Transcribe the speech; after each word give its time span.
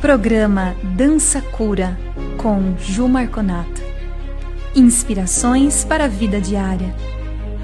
Programa 0.00 0.76
Dança 0.94 1.42
Cura 1.42 1.98
com 2.40 2.76
Ju 2.78 3.08
Marconato. 3.08 3.82
Inspirações 4.72 5.84
para 5.84 6.04
a 6.04 6.08
vida 6.08 6.40
diária. 6.40 6.94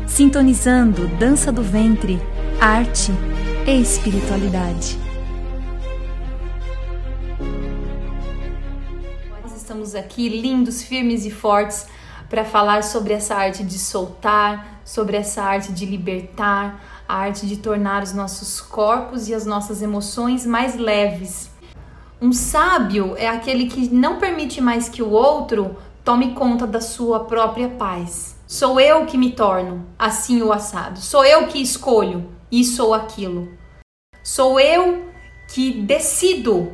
Sintonizando 0.05 1.07
dança 1.17 1.53
do 1.53 1.63
ventre, 1.63 2.21
arte 2.61 3.13
e 3.65 3.81
espiritualidade. 3.81 4.99
Nós 9.41 9.57
estamos 9.57 9.95
aqui 9.95 10.29
lindos, 10.29 10.83
firmes 10.83 11.25
e 11.25 11.31
fortes 11.31 11.87
para 12.29 12.45
falar 12.45 12.83
sobre 12.83 13.13
essa 13.13 13.37
arte 13.37 13.63
de 13.63 13.79
soltar, 13.79 14.81
sobre 14.85 15.17
essa 15.17 15.41
arte 15.41 15.73
de 15.73 15.87
libertar, 15.87 16.83
a 17.09 17.15
arte 17.15 17.47
de 17.47 17.59
tornar 17.59 18.03
os 18.03 18.13
nossos 18.13 18.61
corpos 18.61 19.29
e 19.29 19.35
as 19.35 19.47
nossas 19.47 19.83
emoções 19.83 20.45
mais 20.45 20.75
leves. 20.75 21.54
Um 22.21 22.33
sábio 22.33 23.15
é 23.17 23.29
aquele 23.29 23.67
que 23.67 23.93
não 23.93 24.19
permite 24.19 24.61
mais 24.61 24.89
que 24.89 25.03
o 25.03 25.11
outro 25.11 25.77
tome 26.05 26.33
conta 26.33 26.67
da 26.67 26.81
sua 26.81 27.25
própria 27.25 27.69
paz. 27.69 28.37
Sou 28.47 28.79
eu 28.79 29.05
que 29.05 29.19
me 29.19 29.33
torno 29.33 29.87
assim 29.99 30.43
o 30.43 30.53
assado. 30.53 31.01
Sou 31.01 31.25
eu 31.25 31.47
que 31.49 31.61
escolho 31.61 32.29
isso 32.51 32.85
ou 32.85 32.95
aquilo. 32.95 33.49
Sou 34.23 34.61
eu 34.61 35.09
que 35.53 35.73
decido 35.73 36.73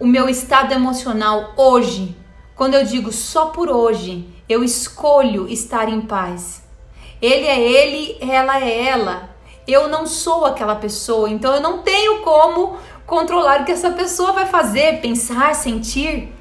o 0.00 0.06
meu 0.06 0.28
estado 0.28 0.72
emocional 0.72 1.52
hoje. 1.56 2.16
Quando 2.54 2.74
eu 2.74 2.84
digo 2.84 3.12
só 3.12 3.46
por 3.46 3.70
hoje, 3.70 4.28
eu 4.48 4.64
escolho 4.64 5.48
estar 5.48 5.88
em 5.88 6.00
paz. 6.00 6.62
Ele 7.20 7.46
é 7.46 7.60
ele, 7.60 8.16
ela 8.20 8.60
é 8.60 8.88
ela. 8.88 9.30
Eu 9.66 9.88
não 9.88 10.06
sou 10.06 10.44
aquela 10.44 10.74
pessoa, 10.74 11.30
então 11.30 11.54
eu 11.54 11.60
não 11.60 11.82
tenho 11.82 12.20
como 12.22 12.76
controlar 13.06 13.62
o 13.62 13.64
que 13.64 13.72
essa 13.72 13.90
pessoa 13.90 14.32
vai 14.32 14.46
fazer, 14.46 15.00
pensar, 15.00 15.54
sentir. 15.54 16.32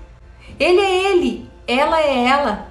Ele 0.59 0.79
é 0.79 1.11
ele, 1.11 1.49
ela 1.67 1.99
é 1.99 2.25
ela. 2.25 2.67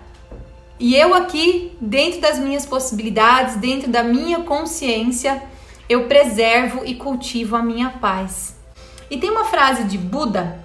E 0.78 0.97
eu 0.97 1.14
aqui, 1.14 1.77
dentro 1.80 2.20
das 2.20 2.38
minhas 2.38 2.64
possibilidades, 2.64 3.56
dentro 3.56 3.91
da 3.91 4.02
minha 4.02 4.41
consciência, 4.41 5.42
eu 5.88 6.06
preservo 6.06 6.82
e 6.84 6.94
cultivo 6.94 7.56
a 7.56 7.62
minha 7.62 7.91
paz. 7.91 8.56
E 9.10 9.19
tem 9.19 9.28
uma 9.28 9.44
frase 9.44 9.84
de 9.84 9.98
Buda 9.98 10.64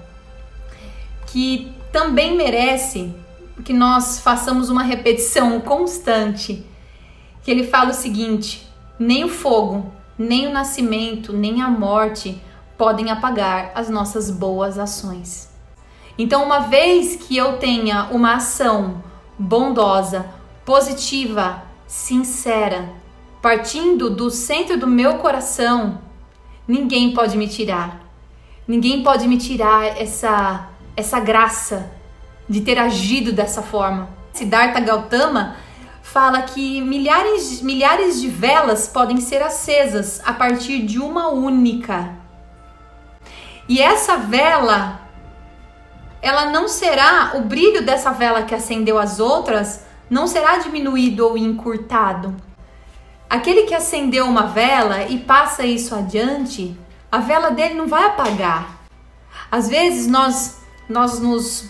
que 1.27 1.73
também 1.91 2.35
merece 2.35 3.13
que 3.63 3.73
nós 3.73 4.19
façamos 4.19 4.69
uma 4.69 4.83
repetição 4.83 5.59
constante, 5.59 6.63
que 7.43 7.49
ele 7.49 7.65
fala 7.65 7.89
o 7.89 7.93
seguinte: 7.93 8.65
nem 8.99 9.23
o 9.23 9.29
fogo, 9.29 9.91
nem 10.17 10.47
o 10.47 10.51
nascimento, 10.51 11.33
nem 11.33 11.61
a 11.61 11.69
morte 11.69 12.41
podem 12.77 13.09
apagar 13.11 13.71
as 13.75 13.89
nossas 13.89 14.29
boas 14.29 14.77
ações. 14.77 15.49
Então, 16.17 16.43
uma 16.43 16.59
vez 16.59 17.15
que 17.15 17.35
eu 17.35 17.57
tenha 17.57 18.05
uma 18.11 18.35
ação 18.35 19.03
bondosa, 19.37 20.25
positiva, 20.63 21.63
sincera, 21.87 22.89
partindo 23.41 24.09
do 24.09 24.29
centro 24.31 24.77
do 24.77 24.87
meu 24.87 25.15
coração, 25.17 25.99
ninguém 26.67 27.13
pode 27.13 27.37
me 27.37 27.47
tirar. 27.47 28.01
Ninguém 28.67 29.03
pode 29.03 29.27
me 29.27 29.37
tirar 29.37 30.01
essa 30.01 30.69
essa 30.95 31.19
graça 31.19 31.91
de 32.47 32.61
ter 32.61 32.79
agido 32.79 33.31
dessa 33.33 33.61
forma. 33.61 34.09
Siddhartha 34.31 34.79
Gautama 34.79 35.57
fala 36.01 36.43
que 36.43 36.79
milhares, 36.81 37.61
milhares 37.61 38.21
de 38.21 38.29
velas 38.29 38.87
podem 38.87 39.19
ser 39.19 39.41
acesas 39.41 40.21
a 40.23 40.31
partir 40.31 40.83
de 40.83 40.99
uma 40.99 41.29
única. 41.29 42.24
E 43.67 43.81
essa 43.81 44.17
vela, 44.17 45.01
ela 46.21 46.47
não 46.47 46.67
será, 46.67 47.31
o 47.35 47.41
brilho 47.41 47.83
dessa 47.83 48.11
vela 48.11 48.43
que 48.43 48.53
acendeu 48.53 48.99
as 48.99 49.19
outras, 49.19 49.85
não 50.09 50.27
será 50.27 50.57
diminuído 50.57 51.25
ou 51.25 51.37
encurtado. 51.37 52.35
Aquele 53.29 53.63
que 53.63 53.73
acendeu 53.73 54.25
uma 54.25 54.47
vela 54.47 55.03
e 55.03 55.17
passa 55.17 55.65
isso 55.65 55.95
adiante, 55.95 56.77
a 57.11 57.17
vela 57.17 57.49
dele 57.49 57.73
não 57.73 57.87
vai 57.87 58.05
apagar. 58.05 58.69
Às 59.51 59.67
vezes 59.67 60.07
nós 60.07 60.63
nós 60.87 61.19
nos 61.19 61.65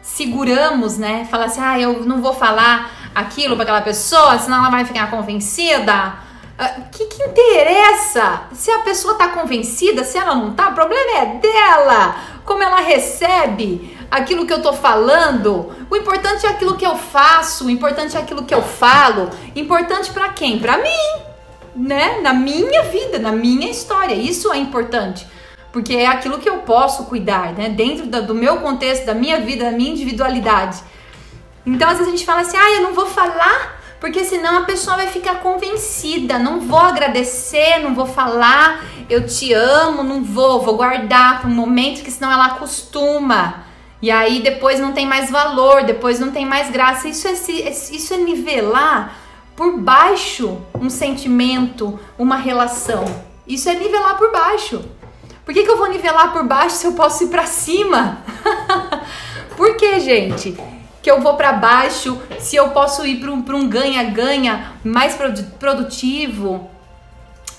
seguramos, 0.00 0.96
né? 0.96 1.26
Fala 1.28 1.46
assim: 1.46 1.60
"Ah, 1.60 1.78
eu 1.78 2.04
não 2.04 2.22
vou 2.22 2.32
falar 2.32 2.90
aquilo 3.12 3.56
para 3.56 3.64
aquela 3.64 3.82
pessoa, 3.82 4.38
senão 4.38 4.58
ela 4.58 4.70
vai 4.70 4.84
ficar 4.84 5.10
convencida". 5.10 6.27
O 6.58 6.62
uh, 6.62 6.84
que, 6.90 7.06
que 7.06 7.22
interessa 7.22 8.48
se 8.52 8.70
a 8.70 8.80
pessoa 8.80 9.14
tá 9.14 9.28
convencida, 9.28 10.02
se 10.02 10.18
ela 10.18 10.34
não 10.34 10.54
tá? 10.54 10.70
O 10.70 10.74
problema 10.74 11.18
é 11.18 11.26
dela, 11.36 12.16
como 12.44 12.62
ela 12.62 12.80
recebe 12.80 13.96
aquilo 14.10 14.46
que 14.46 14.52
eu 14.52 14.60
tô 14.60 14.72
falando. 14.72 15.72
O 15.88 15.96
importante 15.96 16.46
é 16.46 16.48
aquilo 16.48 16.76
que 16.76 16.86
eu 16.86 16.96
faço, 16.96 17.66
o 17.66 17.70
importante 17.70 18.16
é 18.16 18.20
aquilo 18.20 18.44
que 18.44 18.54
eu 18.54 18.62
falo. 18.62 19.30
Importante 19.54 20.10
para 20.10 20.30
quem? 20.30 20.58
Para 20.58 20.78
mim, 20.78 21.22
né? 21.76 22.20
Na 22.20 22.32
minha 22.32 22.84
vida, 22.84 23.18
na 23.18 23.30
minha 23.30 23.70
história. 23.70 24.14
Isso 24.14 24.52
é 24.52 24.58
importante 24.58 25.26
porque 25.72 25.94
é 25.94 26.06
aquilo 26.06 26.38
que 26.38 26.48
eu 26.48 26.58
posso 26.58 27.04
cuidar, 27.04 27.52
né? 27.52 27.68
Dentro 27.68 28.06
do 28.06 28.34
meu 28.34 28.58
contexto, 28.58 29.04
da 29.04 29.14
minha 29.14 29.40
vida, 29.40 29.64
da 29.64 29.70
minha 29.70 29.90
individualidade. 29.90 30.82
Então, 31.64 31.88
às 31.88 31.98
vezes 31.98 32.12
a 32.12 32.16
gente 32.16 32.26
fala 32.26 32.40
assim: 32.40 32.56
ah, 32.56 32.70
eu 32.76 32.82
não 32.82 32.94
vou 32.94 33.06
falar, 33.06 33.77
porque 34.00 34.24
senão 34.24 34.58
a 34.58 34.64
pessoa 34.64 34.96
vai 34.96 35.08
ficar 35.08 35.36
convencida. 35.36 36.38
Não 36.38 36.60
vou 36.60 36.78
agradecer, 36.78 37.78
não 37.80 37.94
vou 37.94 38.06
falar, 38.06 38.84
eu 39.08 39.26
te 39.26 39.52
amo, 39.52 40.02
não 40.02 40.22
vou, 40.22 40.60
vou 40.60 40.76
guardar 40.76 41.40
para 41.40 41.50
um 41.50 41.54
momento 41.54 42.02
que 42.02 42.10
senão 42.10 42.30
ela 42.30 42.46
acostuma. 42.46 43.66
E 44.00 44.10
aí 44.10 44.40
depois 44.40 44.78
não 44.78 44.92
tem 44.92 45.06
mais 45.06 45.30
valor, 45.30 45.82
depois 45.82 46.20
não 46.20 46.30
tem 46.30 46.46
mais 46.46 46.70
graça. 46.70 47.08
Isso 47.08 47.26
é, 47.26 47.32
isso 47.32 48.14
é 48.14 48.16
nivelar 48.16 49.16
por 49.56 49.76
baixo 49.78 50.58
um 50.80 50.88
sentimento, 50.88 51.98
uma 52.16 52.36
relação. 52.36 53.04
Isso 53.46 53.68
é 53.68 53.74
nivelar 53.74 54.16
por 54.16 54.30
baixo. 54.30 54.84
Por 55.44 55.52
que, 55.52 55.64
que 55.64 55.70
eu 55.70 55.78
vou 55.78 55.88
nivelar 55.88 56.32
por 56.32 56.44
baixo 56.44 56.76
se 56.76 56.86
eu 56.86 56.92
posso 56.92 57.24
ir 57.24 57.28
para 57.28 57.46
cima? 57.46 58.18
por 59.56 59.76
que, 59.76 59.98
gente? 59.98 60.56
Que 61.08 61.12
eu 61.12 61.22
vou 61.22 61.36
para 61.36 61.54
baixo 61.54 62.20
se 62.38 62.54
eu 62.54 62.68
posso 62.68 63.06
ir 63.06 63.18
para 63.18 63.56
um 63.56 63.66
ganha-ganha 63.66 64.74
mais 64.84 65.16
produtivo, 65.58 66.68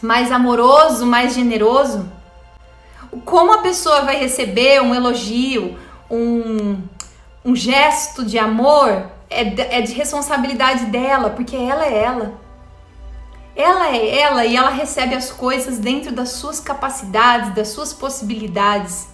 mais 0.04 0.32
amoroso, 0.32 1.04
mais 1.04 1.34
generoso? 1.34 2.08
Como 3.26 3.52
a 3.52 3.58
pessoa 3.64 4.02
vai 4.02 4.18
receber 4.18 4.84
um 4.84 4.94
elogio, 4.94 5.80
um, 6.12 6.80
um 7.44 7.56
gesto 7.56 8.24
de 8.24 8.38
amor, 8.38 9.10
é 9.32 9.44
de, 9.44 9.62
é 9.64 9.82
de 9.82 9.94
responsabilidade 9.94 10.86
dela, 10.86 11.32
porque 11.32 11.56
ela 11.56 11.88
é 11.88 12.04
ela. 12.04 12.34
Ela 13.56 13.88
é 13.88 14.20
ela 14.20 14.46
e 14.46 14.56
ela 14.56 14.70
recebe 14.70 15.16
as 15.16 15.32
coisas 15.32 15.80
dentro 15.80 16.12
das 16.12 16.34
suas 16.34 16.60
capacidades, 16.60 17.56
das 17.56 17.70
suas 17.70 17.94
possibilidades. 17.94 19.08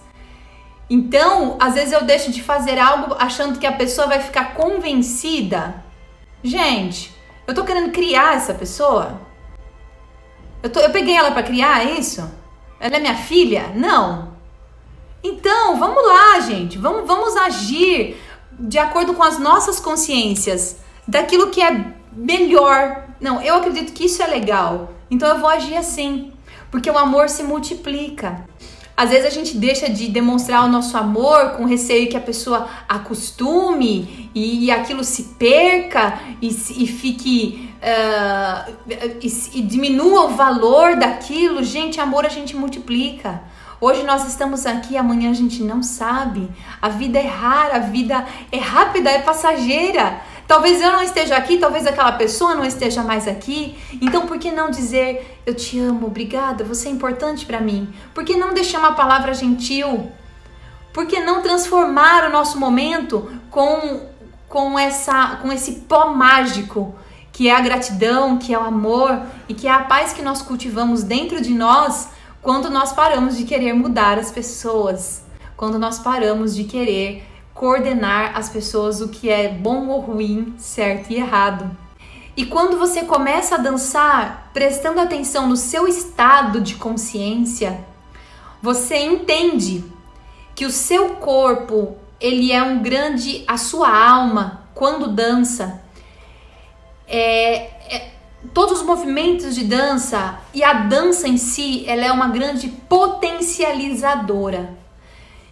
Então, 0.88 1.56
às 1.60 1.74
vezes 1.74 1.92
eu 1.92 2.04
deixo 2.04 2.30
de 2.30 2.42
fazer 2.42 2.78
algo 2.78 3.14
achando 3.18 3.58
que 3.58 3.66
a 3.66 3.72
pessoa 3.72 4.06
vai 4.06 4.20
ficar 4.20 4.54
convencida. 4.54 5.84
Gente, 6.42 7.12
eu 7.46 7.54
tô 7.54 7.64
querendo 7.64 7.90
criar 7.90 8.36
essa 8.36 8.54
pessoa? 8.54 9.20
Eu, 10.62 10.70
tô, 10.70 10.80
eu 10.80 10.90
peguei 10.90 11.16
ela 11.16 11.32
para 11.32 11.42
criar 11.42 11.84
é 11.84 11.92
isso? 11.92 12.28
Ela 12.78 12.96
é 12.96 13.00
minha 13.00 13.16
filha? 13.16 13.72
Não. 13.74 14.36
Então, 15.22 15.78
vamos 15.78 16.06
lá, 16.06 16.40
gente. 16.40 16.78
Vamos, 16.78 17.06
vamos 17.06 17.36
agir 17.36 18.16
de 18.58 18.78
acordo 18.78 19.14
com 19.14 19.22
as 19.22 19.38
nossas 19.38 19.80
consciências 19.80 20.76
daquilo 21.06 21.50
que 21.50 21.62
é 21.62 21.92
melhor. 22.12 23.04
Não, 23.20 23.40
eu 23.42 23.56
acredito 23.56 23.92
que 23.92 24.04
isso 24.04 24.22
é 24.22 24.26
legal. 24.26 24.92
Então 25.10 25.28
eu 25.28 25.38
vou 25.38 25.48
agir 25.48 25.76
assim, 25.76 26.32
porque 26.70 26.90
o 26.90 26.98
amor 26.98 27.28
se 27.28 27.42
multiplica. 27.42 28.44
Às 28.96 29.10
vezes 29.10 29.26
a 29.26 29.30
gente 29.30 29.58
deixa 29.58 29.90
de 29.90 30.08
demonstrar 30.08 30.64
o 30.64 30.68
nosso 30.68 30.96
amor 30.96 31.50
com 31.50 31.66
receio 31.66 32.08
que 32.08 32.16
a 32.16 32.20
pessoa 32.20 32.66
acostume 32.88 34.30
e, 34.34 34.64
e 34.64 34.70
aquilo 34.70 35.04
se 35.04 35.34
perca 35.38 36.18
e, 36.40 36.48
e 36.48 36.86
fique. 36.86 37.70
Uh, 37.76 38.72
e, 39.20 39.58
e 39.58 39.62
diminua 39.62 40.24
o 40.24 40.28
valor 40.30 40.96
daquilo. 40.96 41.62
Gente, 41.62 42.00
amor 42.00 42.24
a 42.24 42.30
gente 42.30 42.56
multiplica. 42.56 43.42
Hoje 43.78 44.02
nós 44.04 44.26
estamos 44.26 44.64
aqui, 44.64 44.96
amanhã 44.96 45.30
a 45.30 45.34
gente 45.34 45.62
não 45.62 45.82
sabe. 45.82 46.48
A 46.80 46.88
vida 46.88 47.18
é 47.18 47.26
rara, 47.26 47.76
a 47.76 47.80
vida 47.80 48.24
é 48.50 48.58
rápida, 48.58 49.10
é 49.10 49.18
passageira. 49.20 50.18
Talvez 50.46 50.80
eu 50.80 50.92
não 50.92 51.02
esteja 51.02 51.36
aqui, 51.36 51.58
talvez 51.58 51.86
aquela 51.86 52.12
pessoa 52.12 52.54
não 52.54 52.64
esteja 52.64 53.02
mais 53.02 53.26
aqui. 53.26 53.76
Então, 54.00 54.26
por 54.26 54.38
que 54.38 54.52
não 54.52 54.70
dizer 54.70 55.40
eu 55.44 55.54
te 55.54 55.78
amo, 55.78 56.06
obrigada, 56.06 56.64
você 56.64 56.88
é 56.88 56.92
importante 56.92 57.44
para 57.44 57.60
mim? 57.60 57.92
Por 58.14 58.24
que 58.24 58.36
não 58.36 58.54
deixar 58.54 58.78
uma 58.78 58.92
palavra 58.92 59.34
gentil? 59.34 60.10
Por 60.92 61.06
que 61.06 61.20
não 61.20 61.42
transformar 61.42 62.24
o 62.24 62.30
nosso 62.30 62.58
momento 62.58 63.30
com 63.50 64.14
com 64.48 64.78
essa 64.78 65.36
com 65.42 65.52
esse 65.52 65.72
pó 65.88 66.10
mágico 66.14 66.94
que 67.32 67.48
é 67.48 67.54
a 67.54 67.60
gratidão, 67.60 68.38
que 68.38 68.54
é 68.54 68.58
o 68.58 68.62
amor 68.62 69.20
e 69.48 69.52
que 69.52 69.66
é 69.66 69.70
a 69.70 69.80
paz 69.80 70.12
que 70.12 70.22
nós 70.22 70.40
cultivamos 70.40 71.02
dentro 71.02 71.40
de 71.42 71.52
nós 71.52 72.08
quando 72.40 72.70
nós 72.70 72.92
paramos 72.92 73.36
de 73.36 73.44
querer 73.44 73.74
mudar 73.74 74.18
as 74.18 74.30
pessoas? 74.30 75.26
quando 75.56 75.78
nós 75.78 75.98
paramos 75.98 76.54
de 76.54 76.64
querer 76.64 77.24
coordenar 77.56 78.36
as 78.36 78.50
pessoas 78.50 79.00
o 79.00 79.08
que 79.08 79.30
é 79.30 79.48
bom 79.48 79.88
ou 79.88 80.00
ruim, 80.00 80.54
certo 80.58 81.10
e 81.10 81.16
errado. 81.16 81.74
E 82.36 82.44
quando 82.44 82.78
você 82.78 83.02
começa 83.02 83.54
a 83.54 83.58
dançar, 83.58 84.50
prestando 84.52 85.00
atenção 85.00 85.48
no 85.48 85.56
seu 85.56 85.88
estado 85.88 86.60
de 86.60 86.74
consciência, 86.74 87.82
você 88.60 88.98
entende 88.98 89.82
que 90.54 90.66
o 90.66 90.70
seu 90.70 91.16
corpo, 91.16 91.96
ele 92.20 92.52
é 92.52 92.62
um 92.62 92.82
grande 92.82 93.42
a 93.46 93.56
sua 93.56 93.88
alma 93.88 94.68
quando 94.74 95.08
dança. 95.08 95.82
É, 97.08 97.94
é, 97.94 98.10
todos 98.52 98.80
os 98.80 98.86
movimentos 98.86 99.54
de 99.54 99.64
dança 99.64 100.40
e 100.52 100.62
a 100.62 100.74
dança 100.74 101.26
em 101.26 101.38
si, 101.38 101.86
ela 101.88 102.04
é 102.04 102.12
uma 102.12 102.28
grande 102.28 102.68
potencializadora. 102.68 104.85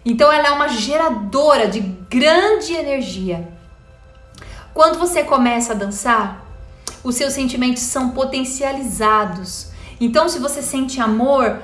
Então 0.05 0.31
ela 0.31 0.49
é 0.49 0.51
uma 0.51 0.67
geradora 0.67 1.67
de 1.67 1.79
grande 1.79 2.73
energia. 2.73 3.49
Quando 4.73 4.99
você 4.99 5.23
começa 5.23 5.73
a 5.73 5.75
dançar, 5.75 6.45
os 7.03 7.15
seus 7.15 7.33
sentimentos 7.33 7.81
são 7.81 8.11
potencializados. 8.11 9.71
Então 9.99 10.29
se 10.29 10.37
você 10.37 10.61
sente 10.61 11.01
amor, 11.01 11.59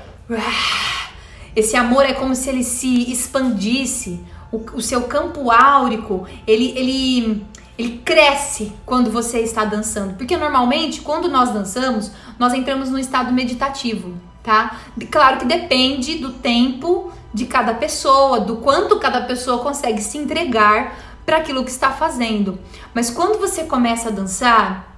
esse 1.55 1.75
amor 1.75 2.05
é 2.05 2.13
como 2.13 2.35
se 2.35 2.49
ele 2.49 2.63
se 2.63 3.11
expandisse. 3.11 4.19
O, 4.51 4.57
o 4.73 4.81
seu 4.81 5.03
campo 5.03 5.49
áurico, 5.51 6.27
ele, 6.45 6.73
ele 6.77 7.45
ele 7.77 8.01
cresce 8.05 8.71
quando 8.85 9.09
você 9.09 9.39
está 9.39 9.65
dançando, 9.65 10.13
porque 10.15 10.37
normalmente 10.37 11.01
quando 11.01 11.27
nós 11.27 11.51
dançamos, 11.51 12.11
nós 12.37 12.53
entramos 12.53 12.91
no 12.91 12.99
estado 12.99 13.31
meditativo, 13.31 14.13
tá? 14.43 14.77
Claro 15.09 15.39
que 15.39 15.45
depende 15.45 16.15
do 16.19 16.33
tempo 16.33 17.11
de 17.33 17.45
cada 17.45 17.73
pessoa, 17.73 18.39
do 18.39 18.57
quanto 18.57 18.99
cada 18.99 19.21
pessoa 19.21 19.63
consegue 19.63 20.01
se 20.01 20.17
entregar 20.17 20.97
para 21.25 21.37
aquilo 21.37 21.63
que 21.63 21.71
está 21.71 21.91
fazendo. 21.91 22.59
Mas 22.93 23.09
quando 23.09 23.39
você 23.39 23.63
começa 23.63 24.09
a 24.09 24.11
dançar 24.11 24.97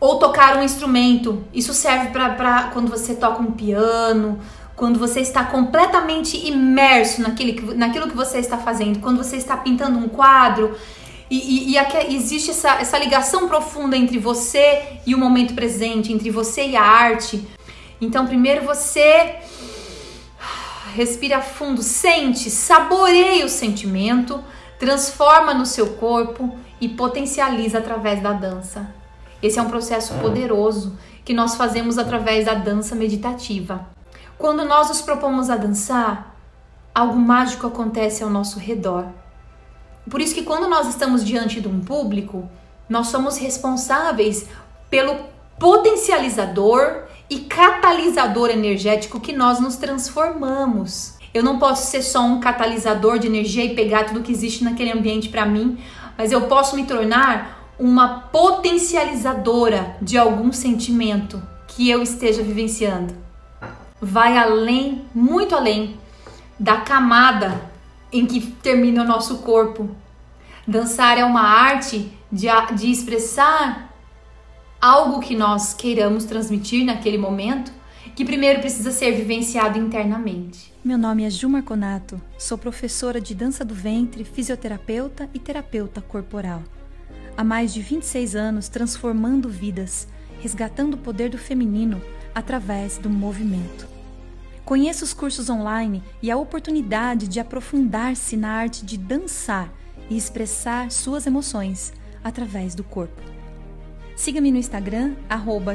ou 0.00 0.18
tocar 0.18 0.56
um 0.56 0.62
instrumento, 0.62 1.44
isso 1.52 1.72
serve 1.72 2.08
para 2.08 2.70
quando 2.72 2.90
você 2.90 3.14
toca 3.14 3.40
um 3.40 3.52
piano, 3.52 4.38
quando 4.74 4.98
você 4.98 5.20
está 5.20 5.44
completamente 5.44 6.36
imerso 6.46 7.22
naquilo, 7.22 7.74
naquilo 7.74 8.08
que 8.08 8.16
você 8.16 8.38
está 8.38 8.58
fazendo, 8.58 9.00
quando 9.00 9.18
você 9.18 9.36
está 9.36 9.56
pintando 9.56 9.98
um 9.98 10.08
quadro 10.08 10.76
e, 11.30 11.36
e, 11.36 11.70
e 11.70 11.78
aqui, 11.78 12.14
existe 12.14 12.50
essa, 12.50 12.74
essa 12.74 12.98
ligação 12.98 13.48
profunda 13.48 13.96
entre 13.96 14.18
você 14.18 14.98
e 15.06 15.14
o 15.14 15.18
momento 15.18 15.54
presente, 15.54 16.12
entre 16.12 16.30
você 16.30 16.68
e 16.68 16.76
a 16.76 16.82
arte. 16.82 17.42
Então, 18.00 18.26
primeiro 18.26 18.64
você 18.64 19.36
respira 20.94 21.40
fundo, 21.40 21.82
sente, 21.82 22.48
saboreia 22.48 23.44
o 23.44 23.48
sentimento, 23.48 24.42
transforma 24.78 25.52
no 25.52 25.66
seu 25.66 25.94
corpo 25.94 26.56
e 26.80 26.88
potencializa 26.88 27.78
através 27.78 28.22
da 28.22 28.32
dança. 28.32 28.94
Esse 29.42 29.58
é 29.58 29.62
um 29.62 29.68
processo 29.68 30.14
poderoso 30.14 30.96
que 31.24 31.34
nós 31.34 31.56
fazemos 31.56 31.98
através 31.98 32.44
da 32.44 32.54
dança 32.54 32.94
meditativa. 32.94 33.88
Quando 34.38 34.64
nós 34.64 34.88
nos 34.88 35.02
propomos 35.02 35.50
a 35.50 35.56
dançar, 35.56 36.36
algo 36.94 37.16
mágico 37.16 37.66
acontece 37.66 38.22
ao 38.22 38.30
nosso 38.30 38.60
redor. 38.60 39.06
Por 40.08 40.20
isso 40.20 40.34
que 40.34 40.44
quando 40.44 40.68
nós 40.68 40.86
estamos 40.86 41.24
diante 41.24 41.60
de 41.60 41.66
um 41.66 41.80
público, 41.80 42.48
nós 42.88 43.08
somos 43.08 43.36
responsáveis 43.36 44.46
pelo 44.88 45.16
potencializador 45.58 47.02
e 47.28 47.40
catalisador 47.40 48.50
energético 48.50 49.20
que 49.20 49.32
nós 49.32 49.60
nos 49.60 49.76
transformamos. 49.76 51.14
Eu 51.32 51.42
não 51.42 51.58
posso 51.58 51.90
ser 51.90 52.02
só 52.02 52.22
um 52.22 52.38
catalisador 52.38 53.18
de 53.18 53.26
energia 53.26 53.64
e 53.64 53.74
pegar 53.74 54.04
tudo 54.04 54.22
que 54.22 54.32
existe 54.32 54.62
naquele 54.62 54.92
ambiente 54.92 55.28
para 55.28 55.44
mim, 55.44 55.78
mas 56.16 56.30
eu 56.30 56.42
posso 56.42 56.76
me 56.76 56.86
tornar 56.86 57.72
uma 57.78 58.20
potencializadora 58.20 59.96
de 60.00 60.16
algum 60.16 60.52
sentimento 60.52 61.42
que 61.66 61.90
eu 61.90 62.02
esteja 62.02 62.42
vivenciando. 62.42 63.14
Vai 64.00 64.38
além, 64.38 65.04
muito 65.14 65.56
além 65.56 65.96
da 66.58 66.76
camada 66.76 67.60
em 68.12 68.26
que 68.26 68.40
termina 68.40 69.02
o 69.02 69.06
nosso 69.06 69.38
corpo. 69.38 69.90
Dançar 70.66 71.18
é 71.18 71.24
uma 71.24 71.42
arte 71.42 72.12
de, 72.30 72.46
de 72.74 72.90
expressar 72.90 73.92
algo 74.84 75.18
que 75.18 75.34
nós 75.34 75.72
queiramos 75.72 76.26
transmitir 76.26 76.84
naquele 76.84 77.16
momento, 77.16 77.72
que 78.14 78.22
primeiro 78.22 78.60
precisa 78.60 78.90
ser 78.90 79.12
vivenciado 79.12 79.78
internamente. 79.78 80.74
Meu 80.84 80.98
nome 80.98 81.24
é 81.24 81.30
Ju 81.30 81.48
Marconato, 81.48 82.20
sou 82.38 82.58
professora 82.58 83.18
de 83.18 83.34
dança 83.34 83.64
do 83.64 83.74
ventre, 83.74 84.24
fisioterapeuta 84.24 85.26
e 85.32 85.38
terapeuta 85.38 86.02
corporal. 86.02 86.62
Há 87.34 87.42
mais 87.42 87.72
de 87.72 87.80
26 87.80 88.36
anos 88.36 88.68
transformando 88.68 89.48
vidas, 89.48 90.06
resgatando 90.42 90.94
o 90.94 90.98
poder 90.98 91.30
do 91.30 91.38
feminino 91.38 91.98
através 92.34 92.98
do 92.98 93.08
movimento. 93.08 93.88
Conheça 94.66 95.02
os 95.02 95.14
cursos 95.14 95.48
online 95.48 96.02
e 96.20 96.30
a 96.30 96.36
oportunidade 96.36 97.26
de 97.26 97.40
aprofundar-se 97.40 98.36
na 98.36 98.50
arte 98.50 98.84
de 98.84 98.98
dançar 98.98 99.72
e 100.10 100.16
expressar 100.18 100.90
suas 100.90 101.26
emoções 101.26 101.90
através 102.22 102.74
do 102.74 102.84
corpo. 102.84 103.33
Siga-me 104.16 104.52
no 104.52 104.58
Instagram, 104.58 105.16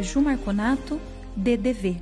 jumarconatoddv. 0.01 2.01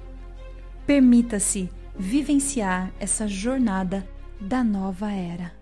Permita-se 0.86 1.70
vivenciar 1.98 2.92
essa 3.00 3.28
jornada 3.28 4.08
da 4.40 4.64
nova 4.64 5.12
era. 5.12 5.57